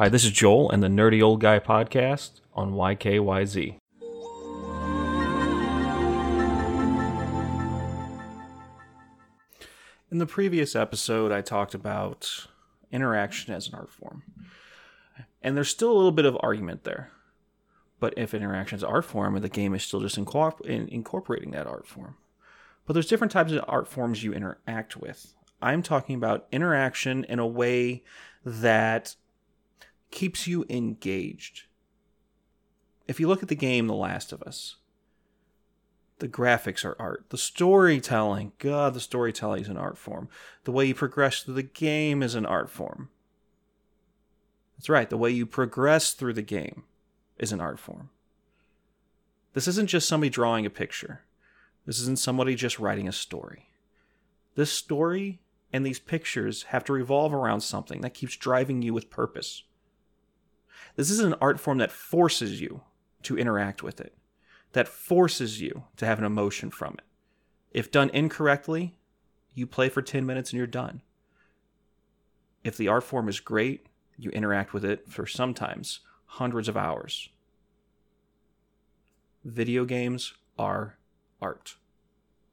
Hi, 0.00 0.08
this 0.08 0.24
is 0.24 0.30
Joel 0.30 0.70
and 0.70 0.82
the 0.82 0.88
Nerdy 0.88 1.22
Old 1.22 1.42
Guy 1.42 1.58
podcast 1.58 2.40
on 2.54 2.72
YKYZ. 2.72 3.76
In 10.10 10.16
the 10.16 10.24
previous 10.24 10.74
episode, 10.74 11.32
I 11.32 11.42
talked 11.42 11.74
about 11.74 12.46
interaction 12.90 13.52
as 13.52 13.68
an 13.68 13.74
art 13.74 13.90
form. 13.90 14.22
And 15.42 15.54
there's 15.54 15.68
still 15.68 15.92
a 15.92 15.98
little 15.98 16.12
bit 16.12 16.24
of 16.24 16.38
argument 16.40 16.84
there. 16.84 17.10
But 17.98 18.14
if 18.16 18.32
interaction 18.32 18.76
is 18.76 18.82
art 18.82 19.04
form, 19.04 19.38
the 19.38 19.50
game 19.50 19.74
is 19.74 19.82
still 19.82 20.00
just 20.00 20.16
incorporating 20.16 21.50
that 21.50 21.66
art 21.66 21.86
form. 21.86 22.16
But 22.86 22.94
there's 22.94 23.06
different 23.06 23.32
types 23.32 23.52
of 23.52 23.66
art 23.68 23.86
forms 23.86 24.24
you 24.24 24.32
interact 24.32 24.96
with. 24.96 25.34
I'm 25.60 25.82
talking 25.82 26.14
about 26.14 26.46
interaction 26.50 27.24
in 27.24 27.38
a 27.38 27.46
way 27.46 28.02
that 28.46 29.16
keeps 30.10 30.46
you 30.46 30.64
engaged. 30.68 31.64
If 33.06 33.18
you 33.18 33.28
look 33.28 33.42
at 33.42 33.48
the 33.48 33.56
game 33.56 33.86
The 33.86 33.94
Last 33.94 34.32
of 34.32 34.42
Us, 34.42 34.76
the 36.18 36.28
graphics 36.28 36.84
are 36.84 36.96
art. 36.98 37.24
The 37.30 37.38
storytelling, 37.38 38.52
God, 38.58 38.94
the 38.94 39.00
storytelling 39.00 39.62
is 39.62 39.68
an 39.68 39.76
art 39.76 39.98
form. 39.98 40.28
The 40.64 40.72
way 40.72 40.84
you 40.84 40.94
progress 40.94 41.42
through 41.42 41.54
the 41.54 41.62
game 41.62 42.22
is 42.22 42.34
an 42.34 42.46
art 42.46 42.70
form. 42.70 43.08
That's 44.76 44.88
right, 44.88 45.10
the 45.10 45.16
way 45.16 45.30
you 45.30 45.46
progress 45.46 46.12
through 46.12 46.34
the 46.34 46.42
game 46.42 46.84
is 47.38 47.52
an 47.52 47.60
art 47.60 47.78
form. 47.78 48.10
This 49.54 49.66
isn't 49.66 49.88
just 49.88 50.08
somebody 50.08 50.30
drawing 50.30 50.64
a 50.64 50.70
picture. 50.70 51.22
This 51.86 51.98
isn't 52.00 52.18
somebody 52.18 52.54
just 52.54 52.78
writing 52.78 53.08
a 53.08 53.12
story. 53.12 53.70
This 54.54 54.70
story 54.70 55.40
and 55.72 55.84
these 55.84 55.98
pictures 55.98 56.64
have 56.64 56.84
to 56.84 56.92
revolve 56.92 57.32
around 57.32 57.62
something 57.62 58.02
that 58.02 58.14
keeps 58.14 58.36
driving 58.36 58.82
you 58.82 58.92
with 58.92 59.10
purpose. 59.10 59.64
This 60.96 61.10
is 61.10 61.20
an 61.20 61.34
art 61.40 61.60
form 61.60 61.78
that 61.78 61.92
forces 61.92 62.60
you 62.60 62.82
to 63.22 63.38
interact 63.38 63.82
with 63.82 64.00
it, 64.00 64.16
that 64.72 64.88
forces 64.88 65.60
you 65.60 65.84
to 65.96 66.06
have 66.06 66.18
an 66.18 66.24
emotion 66.24 66.70
from 66.70 66.94
it. 66.94 67.04
If 67.72 67.90
done 67.90 68.10
incorrectly, 68.10 68.96
you 69.54 69.66
play 69.66 69.88
for 69.88 70.02
10 70.02 70.26
minutes 70.26 70.50
and 70.50 70.58
you're 70.58 70.66
done. 70.66 71.02
If 72.64 72.76
the 72.76 72.88
art 72.88 73.04
form 73.04 73.28
is 73.28 73.40
great, 73.40 73.86
you 74.16 74.30
interact 74.30 74.72
with 74.72 74.84
it 74.84 75.08
for 75.08 75.26
sometimes 75.26 76.00
hundreds 76.26 76.68
of 76.68 76.76
hours. 76.76 77.30
Video 79.44 79.84
games 79.84 80.34
are 80.58 80.98
art. 81.40 81.76